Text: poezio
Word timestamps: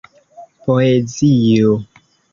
poezio 0.65 1.77